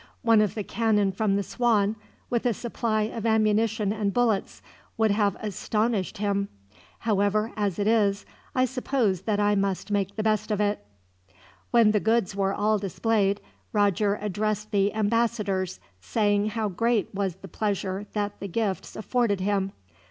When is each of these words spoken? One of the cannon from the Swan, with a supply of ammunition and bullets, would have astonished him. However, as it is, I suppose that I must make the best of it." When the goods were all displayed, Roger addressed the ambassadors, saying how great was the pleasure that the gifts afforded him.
One 0.23 0.41
of 0.41 0.55
the 0.55 0.63
cannon 0.63 1.11
from 1.11 1.35
the 1.35 1.43
Swan, 1.43 1.95
with 2.27 2.47
a 2.47 2.55
supply 2.55 3.03
of 3.03 3.23
ammunition 3.23 3.93
and 3.93 4.11
bullets, 4.11 4.63
would 4.97 5.11
have 5.11 5.37
astonished 5.39 6.17
him. 6.17 6.49
However, 7.01 7.51
as 7.55 7.77
it 7.77 7.85
is, 7.85 8.25
I 8.55 8.65
suppose 8.65 9.21
that 9.21 9.39
I 9.39 9.53
must 9.53 9.91
make 9.91 10.15
the 10.15 10.23
best 10.23 10.49
of 10.49 10.59
it." 10.59 10.83
When 11.69 11.91
the 11.91 11.99
goods 11.99 12.35
were 12.35 12.51
all 12.51 12.79
displayed, 12.79 13.41
Roger 13.73 14.17
addressed 14.19 14.71
the 14.71 14.91
ambassadors, 14.95 15.79
saying 15.99 16.47
how 16.47 16.67
great 16.67 17.13
was 17.13 17.35
the 17.35 17.47
pleasure 17.47 18.07
that 18.13 18.39
the 18.39 18.47
gifts 18.47 18.95
afforded 18.95 19.39
him. 19.39 19.71